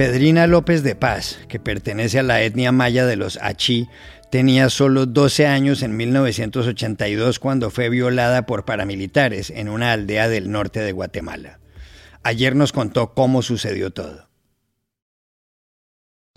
[0.00, 3.86] Pedrina López de Paz, que pertenece a la etnia maya de los Achí,
[4.30, 10.50] tenía solo 12 años en 1982 cuando fue violada por paramilitares en una aldea del
[10.50, 11.60] norte de Guatemala.
[12.22, 14.26] Ayer nos contó cómo sucedió todo.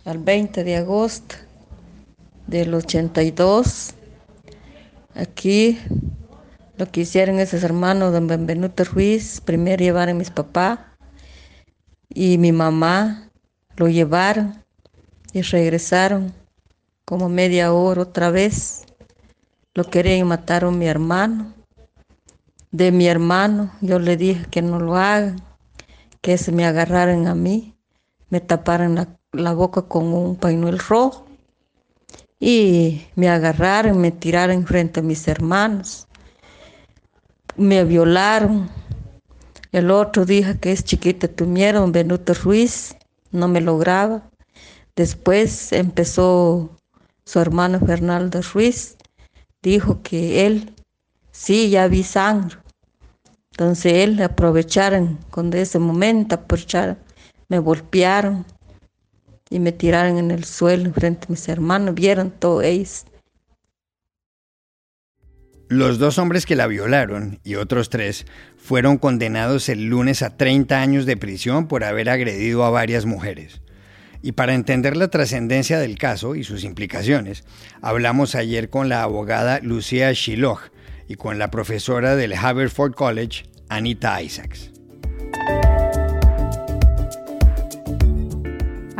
[0.04, 1.36] El 20 de agosto
[2.48, 3.94] del 82,
[5.16, 5.80] aquí
[6.76, 10.80] lo que hicieron esos hermanos de Benvenuto Ruiz, primero llevaron a mis papás
[12.10, 13.30] y mi mamá
[13.76, 14.64] lo llevaron
[15.34, 16.34] y regresaron
[17.06, 18.86] como media hora otra vez.
[19.74, 21.54] Lo querían matar a mi hermano.
[22.72, 25.42] De mi hermano yo le dije que no lo hagan,
[26.22, 27.76] que se me agarraran a mí,
[28.30, 28.96] me taparan
[29.32, 31.26] la, boca con un pañuelo rojo
[32.40, 36.08] y me agarraron, me tiraron frente a mis hermanos.
[37.56, 38.70] Me violaron.
[39.72, 42.96] El otro dijo que es chiquita tu mierda, Benuto Ruiz
[43.34, 44.24] no me lograba.
[44.96, 46.70] Después empezó
[47.26, 48.96] su hermano Fernando Ruiz,
[49.62, 50.74] dijo que él
[51.32, 52.58] sí ya vi sangre.
[53.52, 56.98] Entonces él aprovecharon cuando ese momento aprovecharon,
[57.50, 58.46] me golpearon
[59.50, 63.06] y me tiraron en el suelo frente a mis hermanos, vieron todo ellos.
[65.74, 70.80] Los dos hombres que la violaron y otros tres fueron condenados el lunes a 30
[70.80, 73.60] años de prisión por haber agredido a varias mujeres.
[74.22, 77.44] Y para entender la trascendencia del caso y sus implicaciones,
[77.82, 80.60] hablamos ayer con la abogada Lucía Shiloh
[81.08, 84.70] y con la profesora del Haverford College, Anita Isaacs.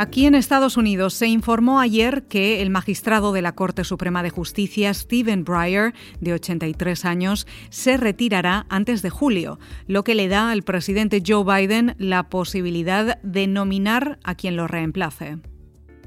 [0.04, 4.28] Aquí en Estados Unidos se informó ayer que el magistrado de la Corte Suprema de
[4.28, 10.50] Justicia, Stephen Breyer, de 83 años, se retirará antes de julio, lo que le da
[10.50, 15.38] al presidente Joe Biden la posibilidad de nominar a quien lo reemplace.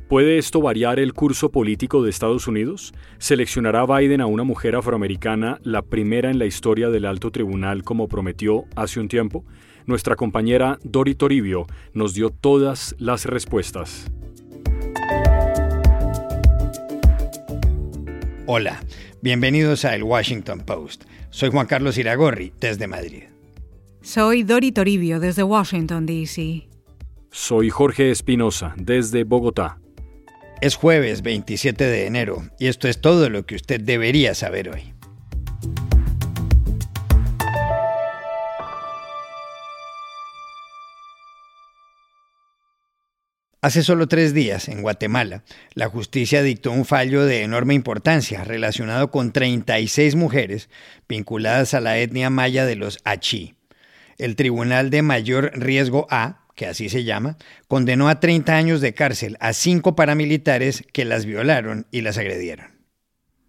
[0.08, 2.94] ¿Puede esto variar el curso político de Estados Unidos?
[3.18, 8.08] ¿Seleccionará Biden a una mujer afroamericana, la primera en la historia del alto tribunal como
[8.08, 9.44] prometió hace un tiempo?
[9.88, 14.12] Nuestra compañera Dori Toribio nos dio todas las respuestas.
[18.46, 18.84] Hola,
[19.22, 21.06] bienvenidos a El Washington Post.
[21.30, 23.24] Soy Juan Carlos Iragorri, desde Madrid.
[24.02, 26.68] Soy Dori Toribio, desde Washington, D.C.
[27.32, 29.80] Soy Jorge Espinosa, desde Bogotá.
[30.60, 34.97] Es jueves 27 de enero y esto es todo lo que usted debería saber hoy.
[43.68, 49.12] Hace solo tres días, en Guatemala, la justicia dictó un fallo de enorme importancia relacionado
[49.12, 50.70] con 36 mujeres
[51.10, 53.56] vinculadas a la etnia maya de los Achí.
[54.18, 57.36] El Tribunal de Mayor Riesgo A, que así se llama,
[57.68, 62.77] condenó a 30 años de cárcel a cinco paramilitares que las violaron y las agredieron.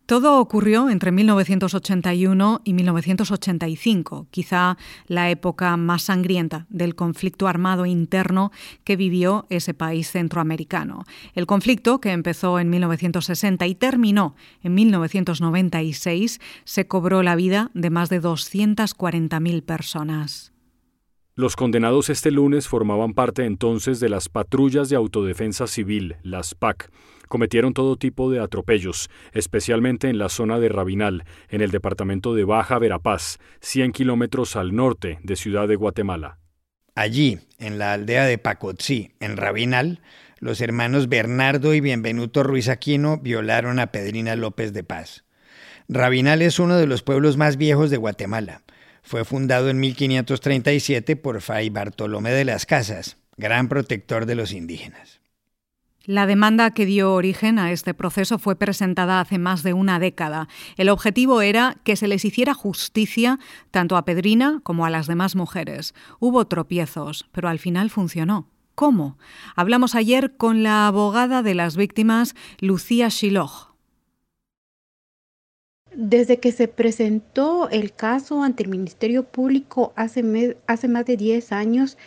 [0.08, 8.50] Todo ocurrió entre 1981 y 1985, quizá la época más sangrienta del conflicto armado interno
[8.84, 11.04] que vivió ese país centroamericano.
[11.34, 17.90] El conflicto, que empezó en 1960 y terminó en 1996, se cobró la vida de
[17.90, 20.54] más de 240.000 personas.
[21.34, 26.90] Los condenados este lunes formaban parte entonces de las patrullas de autodefensa civil, las PAC
[27.28, 32.44] cometieron todo tipo de atropellos, especialmente en la zona de Rabinal, en el departamento de
[32.44, 36.38] Baja Verapaz, 100 kilómetros al norte de Ciudad de Guatemala.
[36.94, 40.00] Allí, en la aldea de Pacotzí, en Rabinal,
[40.40, 45.24] los hermanos Bernardo y Bienvenuto Ruiz Aquino violaron a Pedrina López de Paz.
[45.88, 48.62] Rabinal es uno de los pueblos más viejos de Guatemala.
[49.02, 55.17] Fue fundado en 1537 por Fray Bartolomé de las Casas, gran protector de los indígenas.
[56.08, 60.48] La demanda que dio origen a este proceso fue presentada hace más de una década.
[60.78, 63.38] El objetivo era que se les hiciera justicia
[63.70, 65.92] tanto a Pedrina como a las demás mujeres.
[66.18, 68.48] Hubo tropiezos, pero al final funcionó.
[68.74, 69.18] ¿Cómo?
[69.54, 73.74] Hablamos ayer con la abogada de las víctimas, Lucía Shiloh.
[75.94, 81.52] Desde que se presentó el caso ante el Ministerio Público hace, hace más de 10
[81.52, 81.98] años,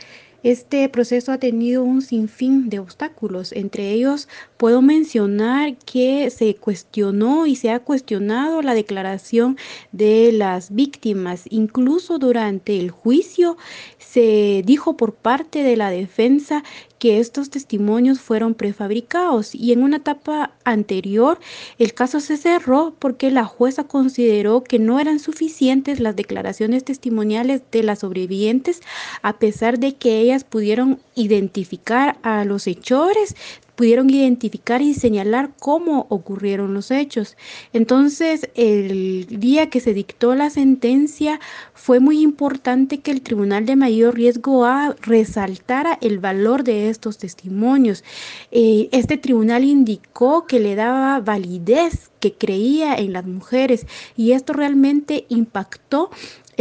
[0.43, 3.51] este proceso ha tenido un sinfín de obstáculos.
[3.51, 4.27] Entre ellos
[4.57, 9.57] puedo mencionar que se cuestionó y se ha cuestionado la declaración
[9.91, 11.43] de las víctimas.
[11.49, 13.57] Incluso durante el juicio
[13.99, 16.63] se dijo por parte de la defensa
[17.01, 19.55] que estos testimonios fueron prefabricados.
[19.55, 21.39] Y en una etapa anterior
[21.79, 27.63] el caso se cerró porque la jueza consideró que no eran suficientes las declaraciones testimoniales
[27.71, 28.81] de las sobrevivientes
[29.23, 33.35] a pesar de que ellas pudieron identificar a los hechores
[33.75, 37.37] pudieron identificar y señalar cómo ocurrieron los hechos.
[37.73, 41.39] Entonces, el día que se dictó la sentencia,
[41.73, 47.17] fue muy importante que el Tribunal de Mayor Riesgo A resaltara el valor de estos
[47.17, 48.03] testimonios.
[48.51, 54.53] Eh, este tribunal indicó que le daba validez, que creía en las mujeres y esto
[54.53, 56.11] realmente impactó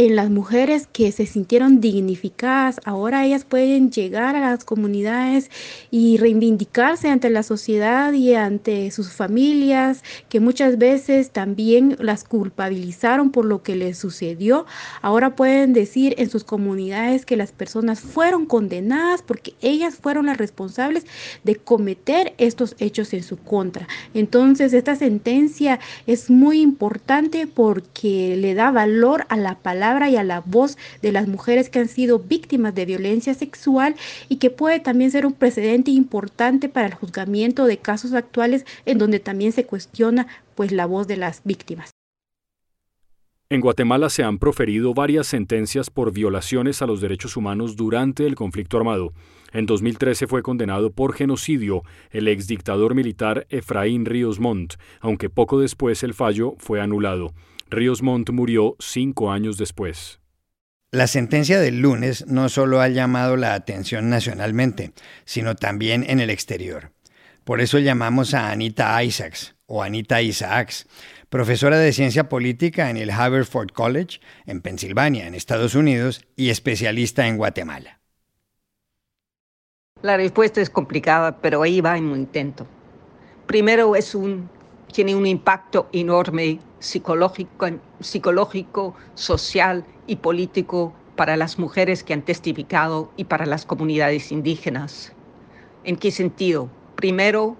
[0.05, 2.81] en las mujeres que se sintieron dignificadas.
[2.85, 5.51] Ahora ellas pueden llegar a las comunidades
[5.91, 13.29] y reivindicarse ante la sociedad y ante sus familias, que muchas veces también las culpabilizaron
[13.29, 14.65] por lo que les sucedió.
[15.03, 20.37] Ahora pueden decir en sus comunidades que las personas fueron condenadas porque ellas fueron las
[20.37, 21.05] responsables
[21.43, 23.87] de cometer estos hechos en su contra.
[24.15, 30.23] Entonces, esta sentencia es muy importante porque le da valor a la palabra y a
[30.23, 33.95] la voz de las mujeres que han sido víctimas de violencia sexual
[34.29, 38.97] y que puede también ser un precedente importante para el juzgamiento de casos actuales en
[38.97, 41.91] donde también se cuestiona pues la voz de las víctimas.
[43.49, 48.35] En Guatemala se han proferido varias sentencias por violaciones a los derechos humanos durante el
[48.35, 49.11] conflicto armado.
[49.51, 56.01] En 2013 fue condenado por genocidio el exdictador militar Efraín Ríos Montt, aunque poco después
[56.03, 57.33] el fallo fue anulado.
[57.71, 60.19] Ríos Montt murió cinco años después.
[60.91, 64.91] La sentencia del lunes no solo ha llamado la atención nacionalmente,
[65.23, 66.91] sino también en el exterior.
[67.45, 70.85] Por eso llamamos a Anita Isaacs, o Anita Isaacs,
[71.29, 77.25] profesora de ciencia política en el Haverford College, en Pensilvania, en Estados Unidos, y especialista
[77.25, 78.01] en Guatemala.
[80.01, 82.67] La respuesta es complicada, pero ahí va en un intento.
[83.45, 84.49] Primero es un,
[84.91, 93.11] tiene un impacto enorme psicológico, psicológico, social y político para las mujeres que han testificado
[93.17, 95.13] y para las comunidades indígenas.
[95.83, 96.69] ¿En qué sentido?
[96.95, 97.55] Primero,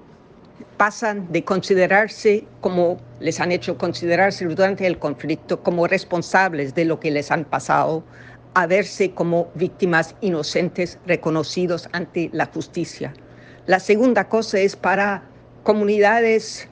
[0.78, 7.00] pasan de considerarse como les han hecho considerarse durante el conflicto como responsables de lo
[7.00, 8.04] que les han pasado
[8.54, 13.14] a verse como víctimas inocentes reconocidos ante la justicia.
[13.66, 15.24] La segunda cosa es para
[15.64, 16.68] comunidades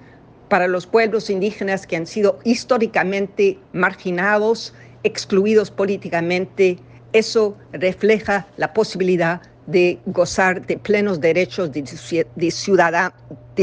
[0.49, 4.73] para los pueblos indígenas que han sido históricamente marginados,
[5.03, 6.77] excluidos políticamente,
[7.13, 12.51] eso refleja la posibilidad de gozar de plenos derechos de,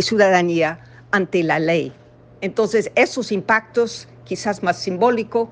[0.02, 0.80] ciudadanía
[1.10, 1.92] ante la ley.
[2.40, 5.48] Entonces, esos impactos, quizás más simbólicos,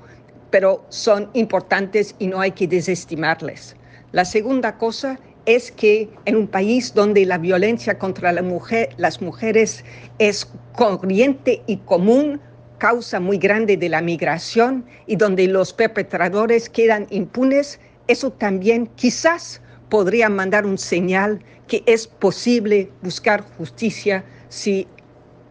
[0.49, 3.75] pero son importantes y no hay que desestimarles.
[4.13, 9.85] La segunda cosa es que en un país donde la violencia contra las mujeres
[10.19, 12.39] es corriente y común,
[12.77, 19.61] causa muy grande de la migración y donde los perpetradores quedan impunes, eso también quizás
[19.89, 24.87] podría mandar un señal que es posible buscar justicia si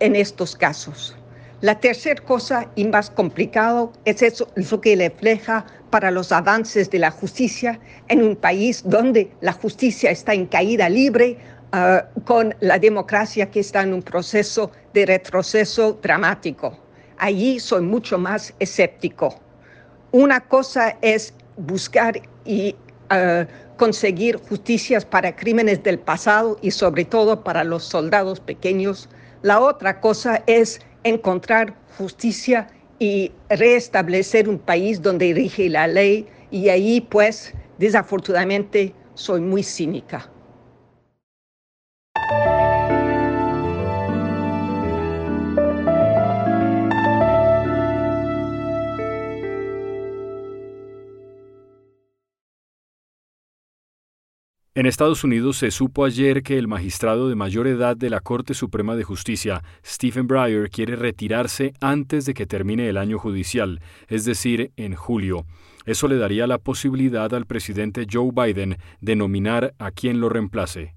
[0.00, 1.16] en estos casos.
[1.64, 6.98] La tercera cosa y más complicado es eso, lo que refleja para los avances de
[6.98, 11.38] la justicia en un país donde la justicia está en caída libre,
[11.72, 16.78] ah, con la democracia que está en un proceso de retroceso dramático.
[17.16, 19.40] Allí soy mucho más escéptico.
[20.12, 22.76] Una cosa es buscar y
[23.08, 23.46] ah,
[23.78, 29.08] conseguir justicias para crímenes del pasado y sobre todo para los soldados pequeños.
[29.40, 32.66] La otra cosa es encontrar justicia
[32.98, 40.33] y restablecer un país donde rige la ley y ahí pues desafortunadamente soy muy cínica.
[54.76, 58.54] En Estados Unidos se supo ayer que el magistrado de mayor edad de la Corte
[58.54, 64.24] Suprema de Justicia, Stephen Breyer, quiere retirarse antes de que termine el año judicial, es
[64.24, 65.46] decir, en julio.
[65.86, 70.96] Eso le daría la posibilidad al presidente Joe Biden de nominar a quien lo reemplace.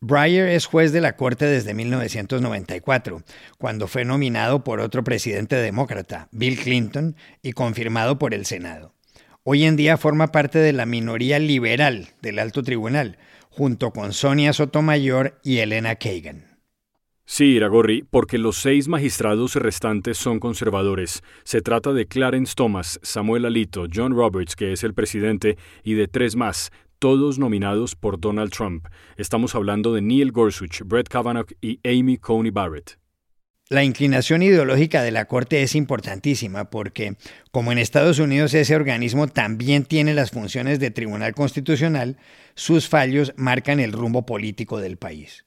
[0.00, 3.22] Breyer es juez de la Corte desde 1994,
[3.58, 8.93] cuando fue nominado por otro presidente demócrata, Bill Clinton, y confirmado por el Senado.
[9.46, 13.18] Hoy en día forma parte de la minoría liberal del alto tribunal,
[13.50, 16.46] junto con Sonia Sotomayor y Elena Kagan.
[17.26, 21.22] Sí, Iragorri, porque los seis magistrados restantes son conservadores.
[21.42, 26.08] Se trata de Clarence Thomas, Samuel Alito, John Roberts, que es el presidente, y de
[26.08, 28.86] tres más, todos nominados por Donald Trump.
[29.18, 32.98] Estamos hablando de Neil Gorsuch, Brett Kavanaugh y Amy Coney Barrett.
[33.70, 37.16] La inclinación ideológica de la Corte es importantísima porque,
[37.50, 42.18] como en Estados Unidos ese organismo también tiene las funciones de Tribunal Constitucional,
[42.54, 45.46] sus fallos marcan el rumbo político del país.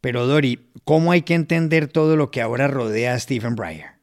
[0.00, 3.97] Pero Dori, ¿cómo hay que entender todo lo que ahora rodea a Stephen Breyer?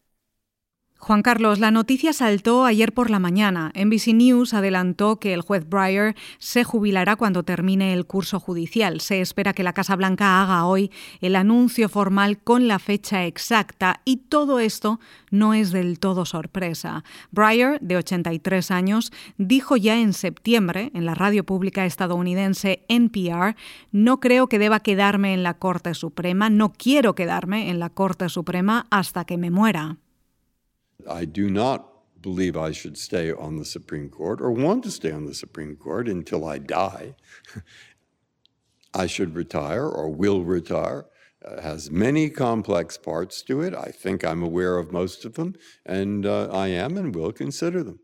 [1.06, 3.72] Juan Carlos, la noticia saltó ayer por la mañana.
[3.76, 9.02] NBC News adelantó que el juez Breyer se jubilará cuando termine el curso judicial.
[9.02, 14.02] Se espera que la Casa Blanca haga hoy el anuncio formal con la fecha exacta
[14.04, 17.04] y todo esto no es del todo sorpresa.
[17.30, 23.56] Breyer, de 83 años, dijo ya en septiembre en la radio pública estadounidense NPR,
[23.92, 28.28] no creo que deba quedarme en la Corte Suprema, no quiero quedarme en la Corte
[28.28, 29.98] Suprema hasta que me muera.
[31.10, 35.12] I do not believe I should stay on the Supreme Court or want to stay
[35.12, 37.16] on the Supreme Court until I die.
[38.94, 41.06] I should retire or will retire.
[41.46, 43.76] Uh, has many complex parts to it.
[43.76, 45.54] I think I'm aware of most of them,
[45.86, 48.00] and uh, I am and will consider them.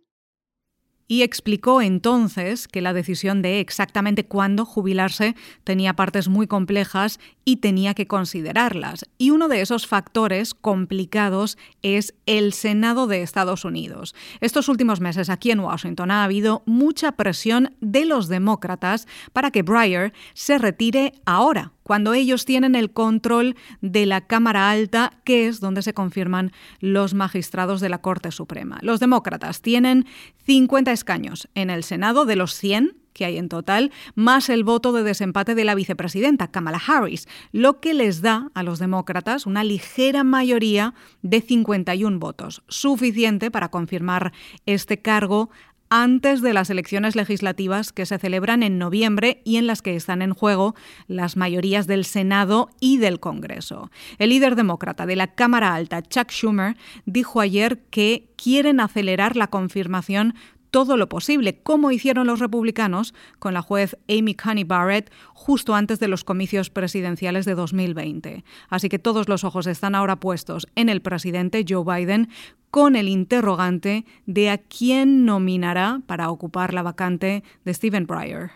[1.11, 7.57] Y explicó entonces que la decisión de exactamente cuándo jubilarse tenía partes muy complejas y
[7.57, 9.05] tenía que considerarlas.
[9.17, 14.15] Y uno de esos factores complicados es el Senado de Estados Unidos.
[14.39, 19.63] Estos últimos meses aquí en Washington ha habido mucha presión de los demócratas para que
[19.63, 25.59] Breyer se retire ahora, cuando ellos tienen el control de la Cámara Alta, que es
[25.59, 28.79] donde se confirman los magistrados de la Corte Suprema.
[28.81, 30.05] Los demócratas tienen
[30.45, 34.93] 50 escaños en el Senado de los 100 que hay en total, más el voto
[34.93, 39.65] de desempate de la vicepresidenta Kamala Harris, lo que les da a los demócratas una
[39.65, 44.31] ligera mayoría de 51 votos, suficiente para confirmar
[44.65, 45.49] este cargo
[45.91, 50.21] antes de las elecciones legislativas que se celebran en noviembre y en las que están
[50.21, 50.73] en juego
[51.07, 53.91] las mayorías del Senado y del Congreso.
[54.17, 59.47] El líder demócrata de la Cámara Alta, Chuck Schumer, dijo ayer que quieren acelerar la
[59.47, 60.33] confirmación
[60.71, 65.99] todo lo posible, como hicieron los republicanos con la juez Amy Coney Barrett justo antes
[65.99, 68.43] de los comicios presidenciales de 2020.
[68.69, 72.29] Así que todos los ojos están ahora puestos en el presidente Joe Biden
[72.71, 78.51] con el interrogante de a quién nominará para ocupar la vacante de Stephen Breyer.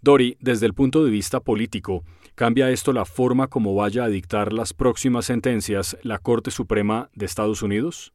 [0.00, 2.04] Dori, desde el punto de vista político,
[2.34, 7.26] ¿cambia esto la forma como vaya a dictar las próximas sentencias la Corte Suprema de
[7.26, 8.12] Estados Unidos?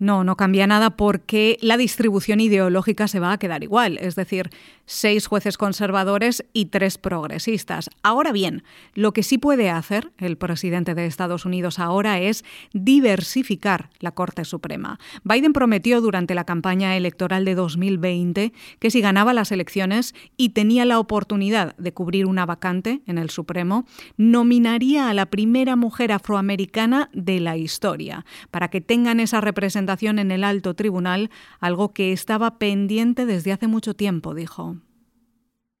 [0.00, 4.48] No, no cambia nada porque la distribución ideológica se va a quedar igual, es decir,
[4.86, 7.90] seis jueces conservadores y tres progresistas.
[8.02, 8.64] Ahora bien,
[8.94, 14.46] lo que sí puede hacer el presidente de Estados Unidos ahora es diversificar la Corte
[14.46, 14.98] Suprema.
[15.22, 20.86] Biden prometió durante la campaña electoral de 2020 que si ganaba las elecciones y tenía
[20.86, 23.84] la oportunidad de cubrir una vacante en el Supremo,
[24.16, 30.30] nominaría a la primera mujer afroamericana de la historia, para que tengan esa representación en
[30.30, 31.30] el alto tribunal,
[31.60, 34.76] algo que estaba pendiente desde hace mucho tiempo, dijo.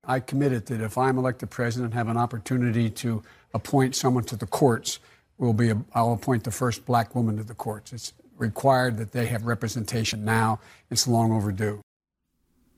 [0.06, 4.46] I committed that if I'm elected president have an opportunity to appoint someone to the
[4.46, 4.98] courts,
[5.38, 7.92] will be a, I'll appoint the first black woman to the courts.
[7.92, 10.60] It's required that they have representation now.
[10.90, 11.80] It's long overdue.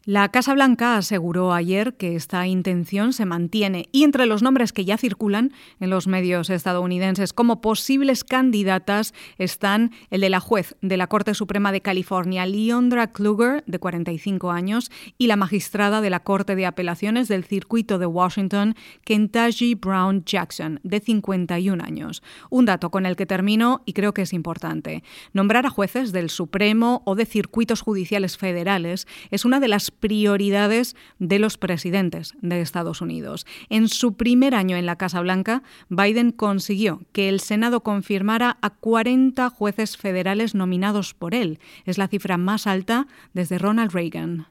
[0.05, 4.85] La Casa Blanca aseguró ayer que esta intención se mantiene y entre los nombres que
[4.85, 10.97] ya circulan en los medios estadounidenses como posibles candidatas están el de la juez de
[10.97, 16.25] la Corte Suprema de California, Leondra Kluger, de 45 años, y la magistrada de la
[16.25, 22.25] Corte de Apelaciones del Circuito de Washington, Kentaji Brown Jackson, de 51 años.
[22.51, 25.05] Un dato con el que termino y creo que es importante.
[25.33, 30.97] Nombrar a jueces del Supremo o de circuitos judiciales federales es una de las prioridades
[31.19, 33.47] de los presidentes de Estados Unidos.
[33.69, 38.71] En su primer año en la Casa Blanca, Biden consiguió que el Senado confirmara a
[38.71, 41.59] 40 jueces federales nominados por él.
[41.85, 44.47] Es la cifra más alta desde Ronald Reagan.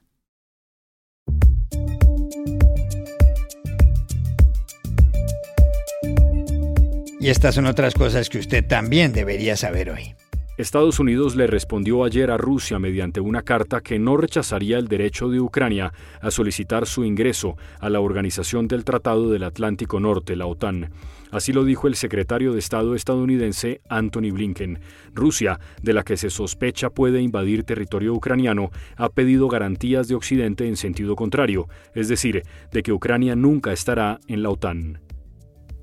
[7.19, 10.15] Y estas son otras cosas que usted también debería saber hoy.
[10.62, 15.27] Estados Unidos le respondió ayer a Rusia mediante una carta que no rechazaría el derecho
[15.27, 15.91] de Ucrania
[16.22, 20.91] a solicitar su ingreso a la Organización del Tratado del Atlántico Norte, la OTAN.
[21.32, 24.80] Así lo dijo el secretario de Estado estadounidense Anthony Blinken.
[25.15, 30.68] Rusia, de la que se sospecha puede invadir territorio ucraniano, ha pedido garantías de Occidente
[30.68, 35.11] en sentido contrario, es decir, de que Ucrania nunca estará en la OTAN.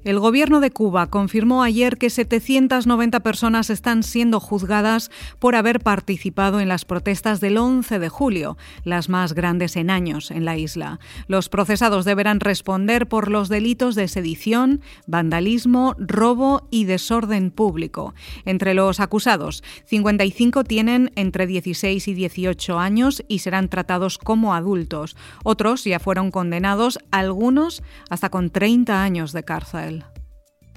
[0.04, 6.60] El gobierno de Cuba confirmó ayer que 790 personas están siendo juzgadas por haber participado
[6.60, 11.00] en las protestas del 11 de julio, las más grandes en años en la isla.
[11.26, 18.14] Los procesados deberán responder por los delitos de sedición, vandalismo, robo y desorden público.
[18.44, 25.16] Entre los acusados, 55 tienen entre 16 y 18 años y serán tratados como adultos.
[25.42, 29.97] Otros ya fueron condenados, algunos hasta con 30 años de cárcel.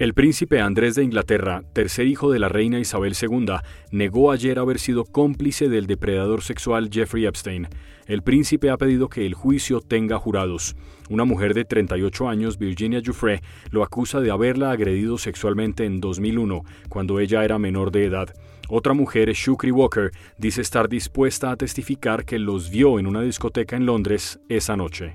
[0.02, 3.54] El príncipe Andrés de Inglaterra, tercer hijo de la reina Isabel II,
[3.92, 7.68] negó ayer haber sido cómplice del depredador sexual Jeffrey Epstein.
[8.08, 10.74] El príncipe ha pedido que el juicio tenga jurados.
[11.08, 16.64] Una mujer de 38 años, Virginia Giuffre, lo acusa de haberla agredido sexualmente en 2001,
[16.88, 18.34] cuando ella era menor de edad.
[18.68, 23.76] Otra mujer, Shukri Walker, dice estar dispuesta a testificar que los vio en una discoteca
[23.76, 25.14] en Londres esa noche.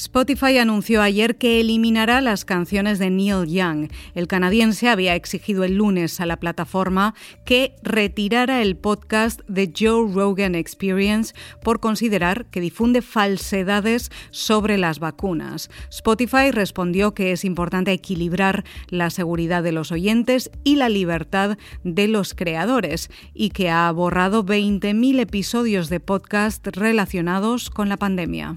[0.00, 3.90] Spotify anunció ayer que eliminará las canciones de Neil Young.
[4.14, 7.14] El canadiense había exigido el lunes a la plataforma
[7.44, 15.00] que retirara el podcast de Joe Rogan Experience por considerar que difunde falsedades sobre las
[15.00, 15.68] vacunas.
[15.90, 22.08] Spotify respondió que es importante equilibrar la seguridad de los oyentes y la libertad de
[22.08, 28.56] los creadores y que ha borrado 20.000 episodios de podcast relacionados con la pandemia.